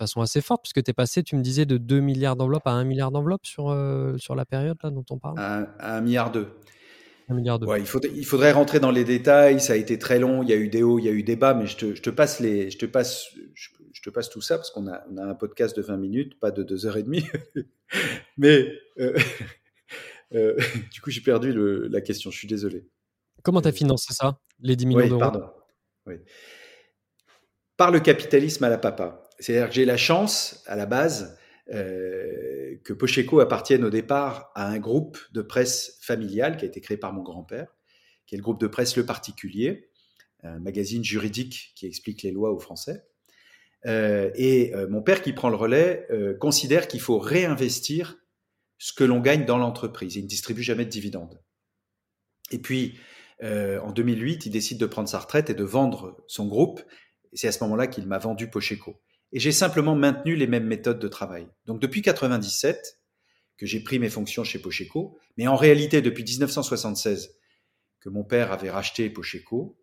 [0.00, 2.72] façon assez forte, puisque tu es passé, tu me disais, de 2 milliards d'enveloppes à
[2.72, 5.38] 1 milliard d'enveloppes sur, euh, sur la période là, dont on parle?
[5.38, 6.48] À 1 milliard 2.
[7.28, 7.66] 1 milliard 2.
[7.66, 10.48] Ouais, il, faut, il faudrait rentrer dans les détails, ça a été très long, il
[10.48, 12.02] y a eu des hauts, il y a eu des bas, mais je te, je
[12.02, 15.18] te passe, les, je te passe, je, te passe tout ça parce qu'on a, on
[15.18, 17.26] a un podcast de 20 minutes, pas de 2 heures et demie.
[18.38, 18.66] mais
[18.98, 19.14] euh,
[20.34, 20.56] euh,
[20.92, 22.86] du coup, j'ai perdu le, la question, je suis désolé.
[23.42, 25.20] Comment tu as financé ça, les 10 millions oui, d'euros?
[25.20, 25.46] pardon.
[26.06, 26.14] Oui.
[27.76, 29.22] Par le capitalisme à la papa.
[29.38, 31.38] C'est-à-dire que j'ai la chance, à la base,
[31.72, 36.80] euh, que Pocheco appartienne au départ à un groupe de presse familiale qui a été
[36.80, 37.74] créé par mon grand-père,
[38.26, 39.90] qui est le groupe de presse Le Particulier,
[40.42, 43.04] un magazine juridique qui explique les lois aux Français.
[43.86, 48.18] Euh, et euh, mon père qui prend le relais euh, considère qu'il faut réinvestir
[48.80, 50.16] ce que l'on gagne dans l'entreprise.
[50.16, 51.38] Il ne distribue jamais de dividendes.
[52.50, 52.98] Et puis,
[53.42, 56.82] euh, en 2008, il décide de prendre sa retraite et de vendre son groupe.
[57.34, 59.00] C'est à ce moment-là qu'il m'a vendu Pocheco.
[59.32, 61.46] et j'ai simplement maintenu les mêmes méthodes de travail.
[61.66, 62.98] Donc depuis 97
[63.58, 67.36] que j'ai pris mes fonctions chez Pocheco, mais en réalité depuis 1976
[68.00, 69.78] que mon père avait racheté Pocheco,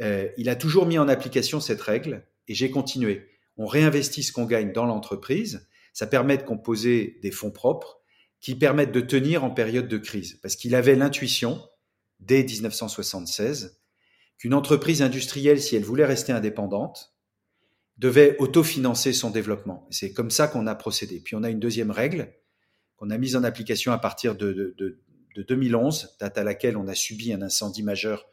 [0.00, 3.28] euh, il a toujours mis en application cette règle et j'ai continué.
[3.58, 7.97] On réinvestit ce qu'on gagne dans l'entreprise, ça permet de composer des fonds propres
[8.40, 11.60] qui permettent de tenir en période de crise, parce qu'il avait l'intuition,
[12.20, 13.80] dès 1976,
[14.38, 17.14] qu'une entreprise industrielle, si elle voulait rester indépendante,
[17.98, 19.86] devait autofinancer son développement.
[19.90, 21.20] C'est comme ça qu'on a procédé.
[21.20, 22.32] Puis on a une deuxième règle
[22.96, 24.74] qu'on a mise en application à partir de,
[25.36, 28.26] 2011, date à laquelle on a subi un incendie majeur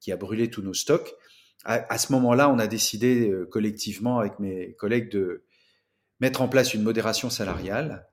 [0.00, 1.14] qui a brûlé tous nos stocks.
[1.64, 5.42] À, ce moment-là, on a décidé euh, collectivement avec mes collègues de
[6.20, 8.06] mettre en place une modération salariale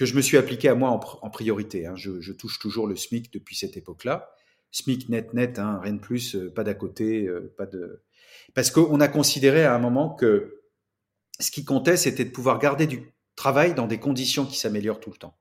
[0.00, 1.84] que je me suis appliqué à moi en, priorité.
[1.84, 1.94] Hein.
[1.94, 4.30] Je, touche toujours le SMIC depuis cette époque-là.
[4.72, 8.02] SMIC net net, hein, rien de plus, euh, pas d'à côté, euh, pas de
[8.54, 10.62] parce qu'on a considéré à un moment que
[11.38, 15.10] ce qui comptait, c'était de pouvoir garder du travail dans des conditions qui s'améliorent tout
[15.10, 15.36] le temps.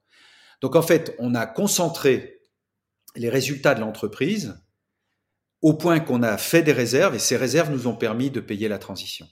[0.60, 2.42] Donc en fait, on a concentré
[3.16, 4.62] les résultats de l'entreprise
[5.62, 8.68] au point qu'on a fait des réserves et ces réserves nous ont permis de payer
[8.68, 9.26] la transition.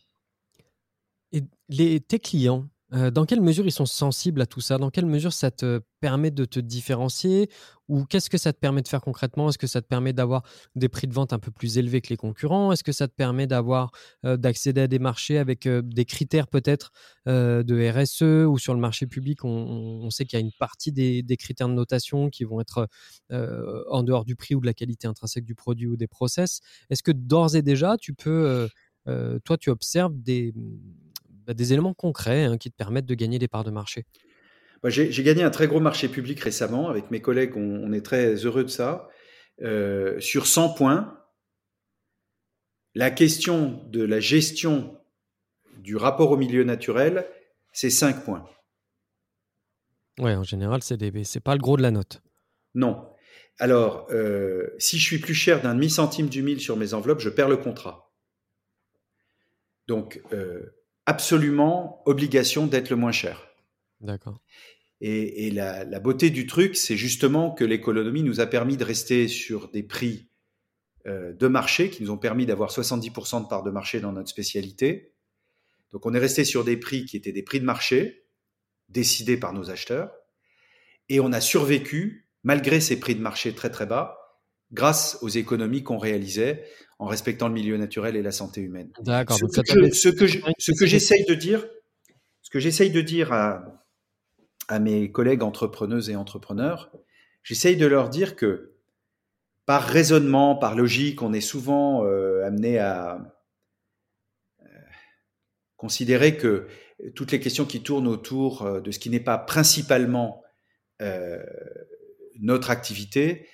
[1.34, 4.78] Et les, tes clients, dans quelle mesure ils sont sensibles à tout ça?
[4.78, 7.50] Dans quelle mesure ça te permet de te différencier?
[7.90, 9.50] Ou qu'est-ce que ça te permet de faire concrètement?
[9.50, 10.44] Est-ce que ça te permet d'avoir
[10.76, 12.72] des prix de vente un peu plus élevés que les concurrents?
[12.72, 13.92] Est-ce que ça te permet d'avoir
[14.24, 16.92] d'accéder à des marchés avec des critères peut-être
[17.26, 21.24] de RSE ou sur le marché public on, sait qu'il y a une partie des,
[21.24, 22.88] des, critères de notation qui vont être
[23.30, 26.62] en dehors du prix ou de la qualité intrinsèque du produit ou des process.
[26.90, 28.70] Est-ce que d'ores et déjà tu peux,
[29.06, 30.54] toi tu observes des
[31.48, 34.06] bah, des éléments concrets hein, qui te permettent de gagner des parts de marché
[34.84, 36.90] bah, J'ai gagné un très gros marché public récemment.
[36.90, 39.08] Avec mes collègues, on, est très heureux de ça.
[39.62, 41.18] Euh, sur 100 points,
[42.94, 45.00] la question de la gestion
[45.78, 47.26] du rapport au milieu naturel,
[47.72, 48.46] c'est 5 points.
[50.20, 52.22] Ouais, en général, c'est n'est pas le gros de la note.
[52.76, 53.08] Non.
[53.60, 57.30] Alors, euh, si je suis plus cher d'un demi-centime du mille sur mes enveloppes, je
[57.30, 58.12] perds le contrat.
[59.88, 60.62] Donc, euh,
[61.08, 63.48] absolument obligation d'être le moins cher.
[64.02, 64.40] D'accord.
[65.00, 69.70] Et, la, beauté du truc, c'est justement que l'économie nous a permis de rester sur
[69.70, 70.28] des prix
[71.06, 74.30] euh, de marché qui nous ont permis d'avoir 70% de part de marché dans notre
[74.30, 75.14] spécialité.
[75.92, 78.26] Donc on est resté sur des prix qui étaient des prix de marché
[78.90, 80.12] décidés par nos acheteurs
[81.10, 84.17] et on a survécu malgré ces prix de marché très très bas
[84.72, 86.66] grâce aux économies qu'on réalisait
[87.00, 88.92] en respectant le milieu naturel et la santé humaine.
[89.02, 89.38] D'accord.
[89.38, 90.28] Ce, que, ce que,
[90.58, 91.66] ce que j'essaye de dire,
[92.42, 93.84] ce que j'essaye de dire à,
[94.68, 96.92] à mes collègues entrepreneuses et entrepreneurs,
[97.44, 98.74] j'essaye de leur dire que
[99.66, 103.34] par raisonnement, par logique, on est souvent euh, amené à
[104.62, 104.66] euh,
[105.76, 106.68] considérer que
[107.16, 110.42] toutes les questions qui tournent autour euh, de ce qui n'est pas principalement
[111.02, 111.44] euh,
[112.40, 113.48] notre activité,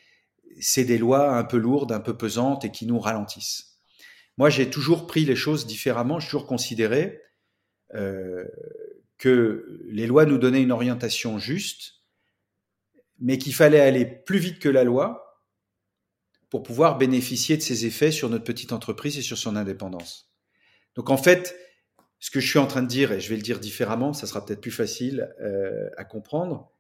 [0.60, 3.80] c'est des lois un peu lourdes, un peu pesantes et qui nous ralentissent.
[4.38, 6.20] Moi, j'ai toujours pris les choses différemment.
[6.20, 7.22] J'ai toujours considéré
[7.94, 8.46] euh,
[9.18, 12.02] que les lois nous donnaient une orientation juste,
[13.20, 15.42] mais qu'il fallait aller plus vite que la loi
[16.50, 20.32] pour pouvoir bénéficier de ses effets sur notre petite entreprise et sur son indépendance.
[20.96, 21.56] Donc en fait,
[22.20, 24.28] ce que je suis en train de dire, et je vais le dire différemment, ça
[24.28, 26.72] sera peut-être plus facile euh, à comprendre,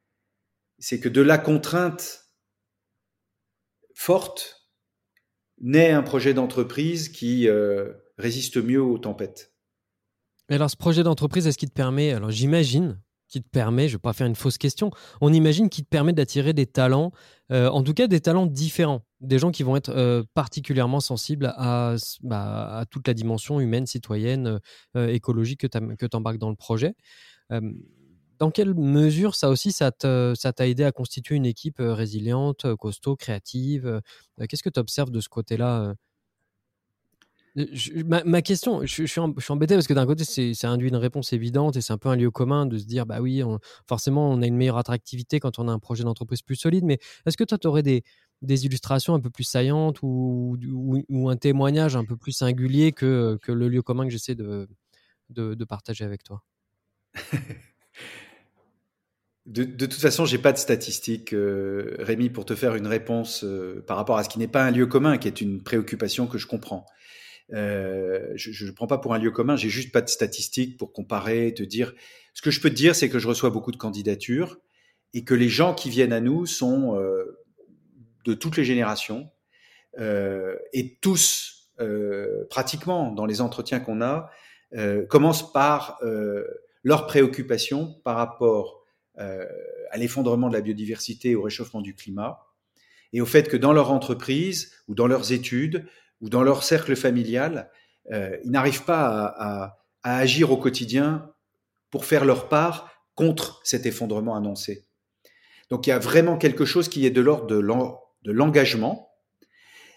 [0.80, 2.23] c'est que de la contrainte
[3.94, 4.68] forte
[5.62, 9.54] naît un projet d'entreprise qui euh, résiste mieux aux tempêtes.
[10.50, 13.98] alors ce projet d'entreprise, est-ce qu'il te permet, alors j'imagine, qui te permet, je ne
[13.98, 17.12] vais pas faire une fausse question, on imagine qu'il te permet d'attirer des talents,
[17.52, 21.54] euh, en tout cas des talents différents, des gens qui vont être euh, particulièrement sensibles
[21.58, 21.96] bah,
[22.80, 24.60] à, toute la dimension humaine, citoyenne,
[24.96, 26.96] écologique que tu embarques dans le projet
[28.44, 34.02] dans quelle mesure ça aussi, ça t'a aidé à constituer une équipe résiliente, costaud, créative
[34.50, 35.94] Qu'est-ce que tu observes de ce côté-là
[37.56, 41.82] ma, question, je, suis embêté parce que d'un côté, ça induit une réponse évidente et
[41.82, 43.42] c'est un peu un lieu commun de se dire, bah oui,
[43.88, 46.84] forcément, on a une meilleure attractivité quand on a un projet d'entreprise plus solide.
[46.84, 48.04] Mais est-ce que toi, tu aurais des,
[48.42, 50.58] illustrations un peu plus saillantes ou,
[51.30, 54.68] un témoignage un peu plus singulier que, le lieu commun que j'essaie de
[55.64, 56.44] partager avec toi?
[59.46, 63.84] De, toute façon, j'ai pas de statistiques, euh, Rémi, pour te faire une réponse euh,
[63.86, 66.38] par rapport à ce qui n'est pas un lieu commun, qui est une préoccupation que
[66.38, 66.86] je comprends.
[67.52, 70.94] Euh, je ne prends pas pour un lieu commun, j'ai juste pas de statistiques pour
[70.94, 71.94] comparer, te dire.
[72.34, 74.60] Ce que je peux te dire, c'est que je reçois beaucoup de candidatures
[75.14, 76.98] et que les gens qui viennent à nous sont
[78.26, 79.30] de toutes les générations
[80.00, 81.70] et tous,
[82.50, 84.32] pratiquement, dans les entretiens qu'on a,
[85.10, 86.00] commencent par
[86.82, 88.83] leurs préoccupations par rapport
[89.18, 92.40] à l'effondrement de la biodiversité, au réchauffement du climat,
[93.14, 95.86] et au fait que dans leur entreprise ou dans leurs études
[96.20, 97.70] ou dans leur cercle familial,
[98.12, 101.32] euh, ils n'arrivent pas à, à, à agir au quotidien
[101.92, 104.88] pour faire leur part contre cet effondrement annoncé.
[105.70, 109.12] Donc il y a vraiment quelque chose qui est de l'ordre de l'engagement,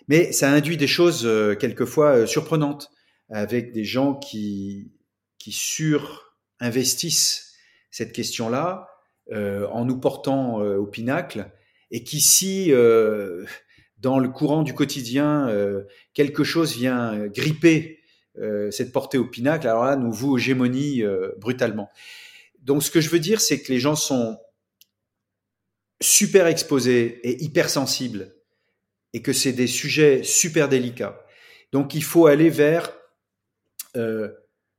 [0.09, 2.91] mais ça induit des choses euh, quelquefois euh, surprenantes,
[3.31, 4.93] avec des gens qui,
[5.39, 7.55] qui surinvestissent
[7.91, 8.96] cette question-là euh,
[9.33, 11.51] en nous portant euh, au pinacle,
[11.91, 13.45] et qui si euh,
[13.99, 15.85] dans le courant du quotidien euh,
[16.15, 18.01] quelque chose vient gripper
[18.71, 21.03] cette portée au pinacle, alors là nous vous hégémonie
[21.39, 21.89] brutalement.
[22.61, 24.37] Donc ce que je veux dire, c'est que les gens sont
[26.03, 28.35] super exposés et hypersensibles
[29.13, 31.25] et que c'est des sujets super délicats.
[31.73, 32.93] Donc il faut aller vers
[33.97, 34.31] euh,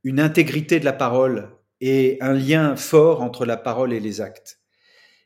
[0.04, 4.60] une intégrité de la parole et un lien fort entre la parole et les actes.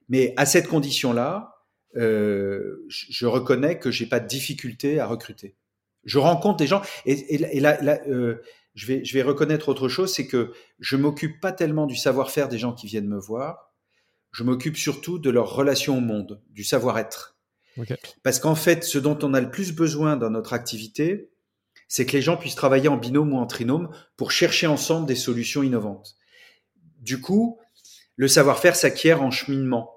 [0.08, 1.56] Mais à cette condition-là,
[1.96, 5.56] euh, je reconnais que j'ai pas de difficulté à recruter.
[6.04, 8.42] Je rencontre des gens et, et, et là, là euh,
[8.74, 12.48] je vais, je vais reconnaître autre chose, c'est que je m'occupe pas tellement du savoir-faire
[12.48, 13.72] des gens qui viennent me voir,
[14.32, 17.36] je m'occupe surtout de leur relation au monde, du savoir-être.
[17.78, 17.96] Okay.
[18.22, 21.30] Parce qu'en fait, ce dont on a le plus besoin dans notre activité,
[21.88, 25.14] c'est que les gens puissent travailler en binôme ou en trinôme pour chercher ensemble des
[25.14, 26.16] solutions innovantes.
[27.02, 27.58] Du coup,
[28.16, 29.94] le savoir-faire s'acquiert en cheminement,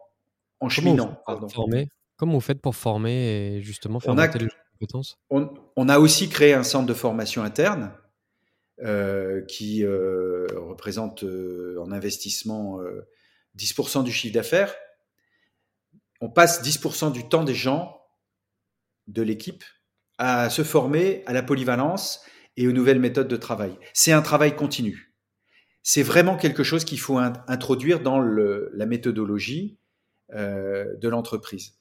[0.59, 1.21] en cheminant.
[1.25, 1.47] Pardon.
[1.47, 1.87] Former
[2.17, 4.47] Comment vous faites pour former et justement faire on a, les
[4.79, 7.91] compétences on, on, a aussi créé un centre de formation interne
[8.81, 12.79] euh, qui euh, représente euh, en investissement
[13.57, 14.73] 10% du chiffre d'affaires
[16.21, 18.01] on passe 10% du temps des gens
[19.07, 19.63] de l'équipe
[20.17, 22.21] à se former à la polyvalence
[22.57, 23.77] et aux nouvelles méthodes de travail.
[23.93, 25.14] C'est un travail continu.
[25.87, 29.77] C'est vraiment quelque chose qu'il faut introduire dans la méthodologie
[30.33, 31.75] euh, de l'entreprise.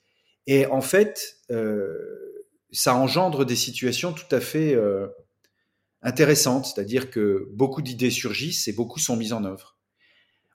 [0.46, 5.06] Et en fait, euh, ça engendre des situations tout à fait euh,
[6.02, 9.78] intéressantes, c'est-à-dire que beaucoup d'idées surgissent et beaucoup sont mises en œuvre.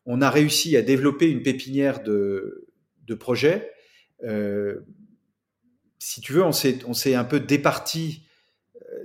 [0.05, 2.67] On a réussi à développer une pépinière de,
[3.07, 3.73] de projets.
[5.97, 8.27] Si tu veux, on s'est, un peu départi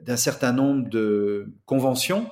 [0.02, 2.30] d'un certain nombre de conventions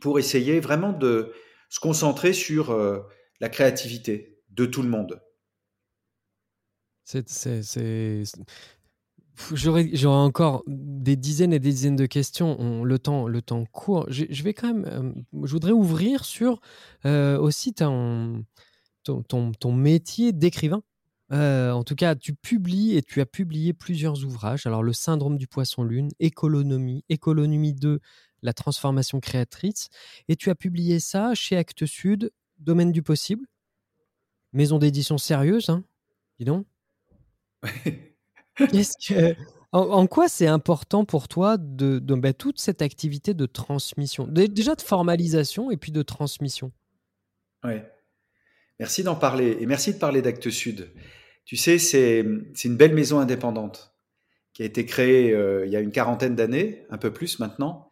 [0.00, 1.32] pour essayer vraiment de
[1.68, 3.00] se concentrer sur euh,
[3.40, 5.20] la créativité de tout le monde.
[9.52, 12.60] J'aurais, encore des dizaines et des dizaines de questions.
[12.60, 14.06] On, le temps, le temps court.
[14.08, 14.84] Je, vais quand même.
[14.86, 16.60] Euh, je voudrais ouvrir sur
[17.06, 18.44] euh, aussi ton,
[19.04, 20.82] ton, ton, métier d'écrivain.
[21.30, 24.66] En tout cas, tu publies et tu as publié plusieurs ouvrages.
[24.66, 28.00] Alors, Le syndrome du poisson-lune, Économie, Économie 2,
[28.42, 29.88] La transformation créatrice.
[30.28, 33.46] Et tu as publié ça chez Actes Sud, Domaine du possible.
[34.52, 35.84] Maison d'édition sérieuse, hein
[36.38, 36.66] Dis donc.
[38.56, 39.36] Qu'est-ce que.
[39.72, 44.26] En, en, quoi c'est important pour toi de, de bah, toute cette activité de transmission
[44.26, 46.72] Déjà de formalisation et puis de transmission?
[47.62, 47.86] Ouais.
[48.78, 50.90] Merci d'en parler et merci de parler d'Actes Sud.
[51.44, 52.24] Tu sais, c'est
[52.64, 53.94] une belle maison indépendante
[54.52, 57.87] qui a été créée euh, il y a une quarantaine d'années, un peu plus maintenant,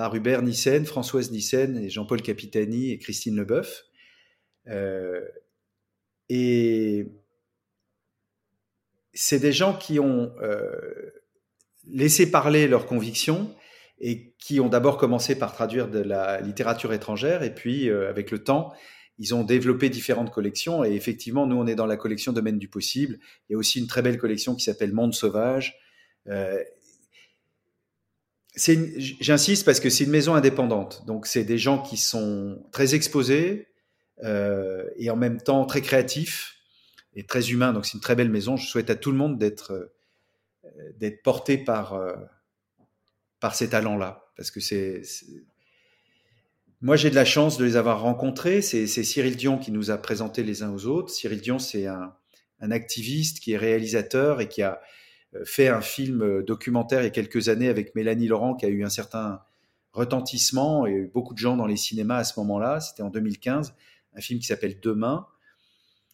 [0.00, 3.84] par Hubert Nissen, Françoise Nissen et Jean-Paul Capitani et Christine Leboeuf.
[4.66, 5.20] Euh,
[6.30, 7.04] et
[9.12, 10.70] c'est des gens qui ont euh,
[11.86, 13.54] laissé parler leurs convictions
[13.98, 18.30] et qui ont d'abord commencé par traduire de la littérature étrangère et puis, euh, avec
[18.30, 18.72] le temps,
[19.18, 22.68] ils ont développé différentes collections et effectivement, nous, on est dans la collection Domaine du
[22.68, 23.18] possible.
[23.50, 25.76] Il y a aussi une très belle collection qui s'appelle Monde sauvage.
[28.56, 31.04] J'insiste parce que c'est une maison indépendante.
[31.06, 33.68] Donc, c'est des gens qui sont très exposés
[34.24, 36.56] euh, et en même temps très créatifs
[37.14, 37.72] et très humains.
[37.72, 38.56] Donc, c'est une très belle maison.
[38.56, 39.92] Je souhaite à tout le monde d'être
[40.64, 42.14] euh, porté par, euh,
[43.38, 45.02] par ces talents-là parce que c'est
[46.82, 48.62] moi, j'ai de la chance de les avoir rencontrés.
[48.62, 51.10] C'est Cyril Dion qui nous a présentés les uns aux autres.
[51.10, 52.14] Cyril Dion, c'est un,
[52.70, 54.80] activiste qui est réalisateur et qui a
[55.44, 58.68] fait un film euh, documentaire il y a quelques années avec Mélanie Laurent qui a
[58.68, 59.40] eu un certain
[59.92, 62.80] retentissement et beaucoup de gens dans les cinémas à ce moment-là.
[62.80, 63.74] C'était en 2015,
[64.14, 65.26] un film qui s'appelle Demain.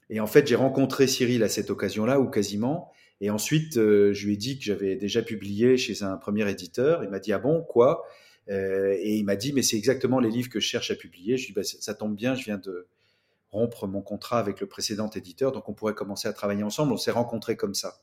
[0.08, 2.92] Et en fait, j'ai rencontré Cyril à cette occasion-là, ou quasiment.
[3.20, 7.02] Et ensuite, euh, je lui ai dit que j'avais déjà publié chez un premier éditeur.
[7.02, 8.04] Il m'a dit, ah bon, quoi?
[8.48, 11.36] Euh, et il m'a dit, mais c'est exactement les livres que je cherche à publier.
[11.36, 12.86] Je lui ai dit, bah, ça tombe bien, je viens de
[13.50, 16.92] rompre mon contrat avec le précédent éditeur, donc on pourrait commencer à travailler ensemble.
[16.92, 18.00] On s'est rencontrés comme ça.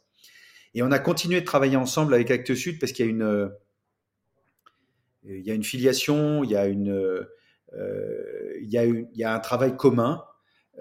[0.73, 3.11] Et on a continué de travailler ensemble avec Actes Sud parce qu'il y a
[5.53, 6.57] une, filiation, il y
[9.25, 10.23] a, un travail commun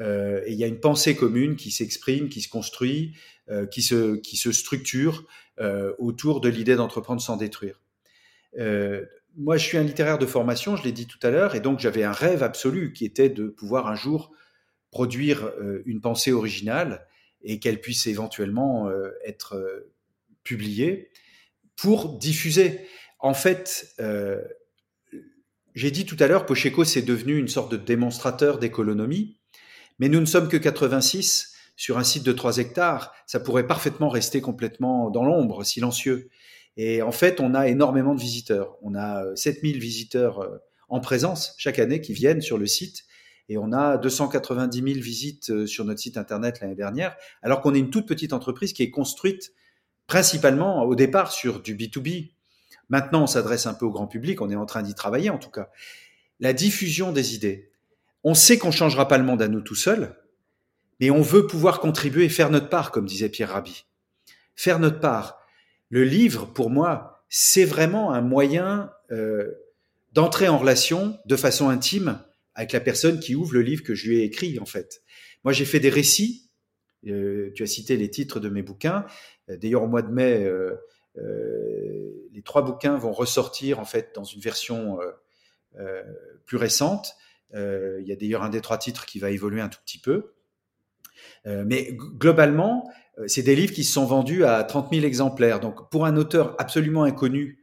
[0.00, 3.14] et il y a une pensée commune qui s'exprime, qui se construit,
[3.48, 5.26] se, qui se structure
[5.98, 7.82] autour de l'idée d'entreprendre sans détruire.
[9.36, 11.80] moi, je suis un littéraire de formation, je l'ai dit tout à l'heure, et donc
[11.80, 14.32] j'avais un rêve absolu qui était de pouvoir un jour
[14.90, 15.52] produire
[15.84, 17.06] une pensée originale
[17.44, 18.90] et qu'elle puisse éventuellement
[19.24, 19.84] être
[20.44, 21.10] publiée
[21.76, 22.86] pour diffuser.
[23.18, 24.40] En fait, euh,
[25.74, 29.38] j'ai dit tout à l'heure, Pocheco, c'est devenu une sorte de démonstrateur d'économie,
[29.98, 33.14] mais nous ne sommes que 86 sur un site de 3 hectares.
[33.26, 36.28] Ça pourrait parfaitement rester complètement dans l'ombre, silencieux.
[36.76, 38.76] Et en fait, on a énormément de visiteurs.
[38.82, 43.04] On a 7000 euh, visiteurs euh, en présence chaque année qui viennent sur le site.
[43.52, 47.78] Et on a 290 000 visites sur notre site internet l'année dernière, alors qu'on est
[47.78, 49.52] une toute petite entreprise qui est construite
[50.06, 52.30] principalement au départ sur du B2B.
[52.88, 55.36] Maintenant, on s'adresse un peu au grand public, on est en train d'y travailler en
[55.36, 55.68] tout cas.
[56.40, 57.70] La diffusion des idées.
[58.24, 60.16] On sait qu'on changera pas le monde à nous tout seuls,
[60.98, 63.84] mais on veut pouvoir contribuer et faire notre part, comme disait Pierre Rabhi.
[64.56, 65.40] Faire notre part.
[65.90, 69.50] Le livre, pour moi, c'est vraiment un moyen euh,
[70.14, 72.18] d'entrer en relation de façon intime
[72.54, 75.02] avec la personne qui ouvre le livre que je lui ai écrit, en fait.
[75.44, 76.50] Moi, j'ai fait des récits.
[77.06, 79.06] Euh, tu as cité les titres de mes bouquins.
[79.48, 80.76] Euh, d'ailleurs, au mois de mai, euh,
[82.32, 84.98] les trois bouquins vont ressortir en fait dans une version
[86.46, 87.14] plus récente.
[87.52, 90.32] il y a d'ailleurs un des trois titres qui va évoluer un tout petit peu.
[91.44, 92.90] mais globalement,
[93.26, 95.60] c'est des livres qui se sont vendus à 30 000 exemplaires.
[95.60, 97.58] Donc, pour un auteur absolument inconnu,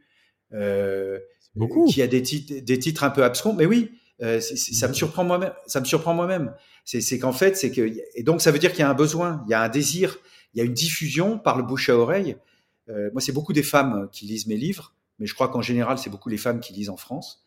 [0.52, 5.52] qui a des des titres un peu abscons, mais oui, ça me surprend moi-même.
[5.66, 6.54] Ça me surprend moi-même.
[6.84, 9.42] C'est qu'en fait, c'est que et donc ça veut dire qu'il y a un besoin,
[9.46, 10.18] il y a un désir,
[10.54, 12.36] il y a une diffusion par le bouche à oreille.
[12.88, 15.98] Euh, moi, c'est beaucoup des femmes qui lisent mes livres, mais je crois qu'en général,
[15.98, 17.46] c'est beaucoup les femmes qui lisent en France.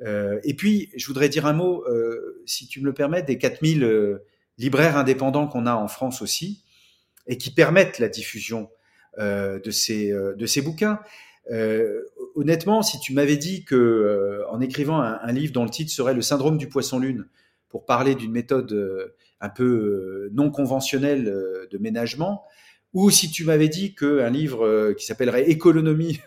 [0.00, 3.38] Euh, et puis, je voudrais dire un mot, euh, si tu me le permets, des
[3.38, 4.20] 4000
[4.58, 6.64] libraires indépendants qu'on a en France aussi,
[7.26, 8.68] et qui permettent la diffusion
[9.18, 10.98] de, ces, de ces bouquins.
[12.34, 16.22] Honnêtement, si tu m'avais dit que en écrivant un, livre dont le titre serait Le
[16.22, 17.26] syndrome du poisson lune,
[17.68, 19.12] pour parler d'une méthode
[19.42, 22.44] un peu euh, non conventionnel euh, de ménagement,
[22.94, 26.20] ou si tu m'avais dit qu'un livre euh, qui s'appellerait Économie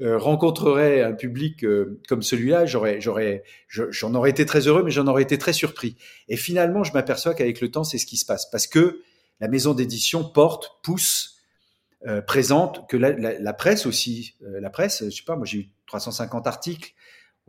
[0.00, 1.64] rencontrerait un public
[2.08, 5.96] comme celui-là, j'en aurais été très heureux, mais j'en aurais été très surpris.
[6.26, 9.02] Et finalement, je m'aperçois qu'avec le temps, c'est ce qui se passe, parce que
[9.38, 11.36] la maison d'édition porte, pousse,
[12.26, 16.92] présente, que la, presse aussi, la presse, je sais pas, moi j'ai eu 350 articles,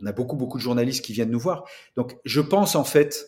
[0.00, 1.64] on a beaucoup beaucoup de journalistes qui viennent nous voir,
[1.96, 3.26] donc je pense en fait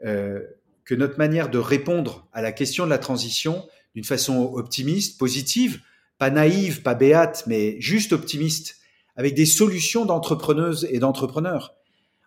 [0.00, 5.80] que notre manière de répondre à la question de la transition d'une façon optimiste, positive,
[6.18, 8.76] pas naïve, pas béate, mais juste optimiste,
[9.16, 11.74] avec des solutions d'entrepreneuses et d'entrepreneurs.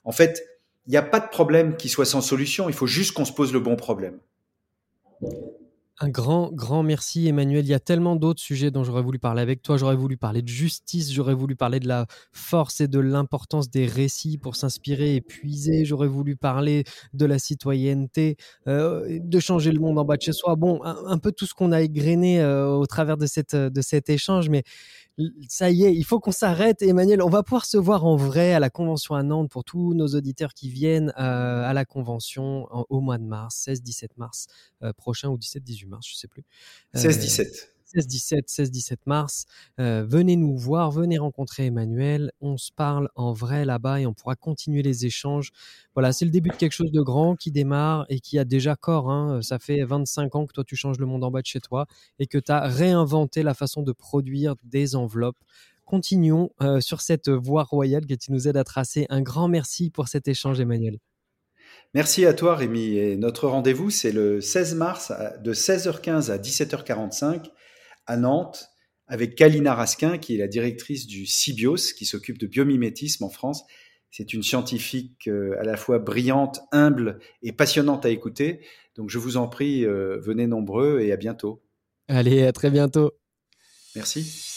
[0.04, 0.44] En fait,
[0.88, 3.32] il n'y a pas de problème qui soit sans solution, il faut juste qu'on se
[3.32, 4.20] pose le bon problème.
[6.02, 7.66] Un grand, grand merci Emmanuel.
[7.66, 9.76] Il y a tellement d'autres sujets dont j'aurais voulu parler avec toi.
[9.76, 13.86] J'aurais voulu parler de justice, j'aurais voulu parler de la force et de l'importance des
[13.86, 15.84] récits pour s'inspirer et puiser.
[15.84, 18.38] J'aurais voulu parler de la citoyenneté,
[18.68, 20.56] euh, de changer le monde en bas de chez soi.
[20.56, 24.10] Bon, un, peu tout ce qu'on a égrené euh, au travers de, cette, de cet
[24.10, 24.64] échange, mais
[25.48, 26.82] ça y est, il faut qu'on s'arrête.
[26.82, 29.94] Emmanuel, on va pouvoir se voir en vrai à la convention à Nantes pour tous
[29.94, 34.48] nos auditeurs qui viennent euh, à la convention au mois de mars, 16-17 mars
[34.84, 36.44] euh, prochain ou 17-18 mars, je sais plus.
[36.96, 37.70] 16-17.
[37.96, 39.46] 16-17, 16-17 mars.
[39.80, 42.32] Euh, venez nous voir, venez rencontrer Emmanuel.
[42.42, 45.52] On se parle en vrai là-bas et on pourra continuer les échanges.
[45.96, 48.76] Voilà, c'est le début de quelque chose de grand qui démarre et qui a déjà
[48.76, 49.10] corps.
[49.12, 49.42] Hein.
[49.42, 51.86] Ça fait 25 ans que toi, tu changes le monde en bas de chez toi
[52.20, 55.40] et que tu as réinventé la façon de produire des enveloppes.
[55.86, 59.08] Continuons euh, sur cette voie royale que tu nous aides à tracer.
[59.10, 61.00] Un grand merci pour cet échange, Emmanuel.
[61.96, 62.98] Merci à toi, Rémi.
[62.98, 65.12] Et notre rendez-vous, c'est le 16 mars
[65.44, 67.50] de 16h15 à 17h45
[68.10, 68.72] à Nantes
[69.07, 73.64] avec Kalina Raskin, qui est la directrice du CIBIOS, qui s'occupe de biomimétisme en France.
[74.12, 78.62] C'est une scientifique euh, à la fois brillante, humble et passionnante à écouter.
[78.95, 81.64] Donc je vous en prie, euh, venez nombreux et à bientôt.
[82.07, 83.14] Allez, à très bientôt.
[83.95, 84.49] Merci.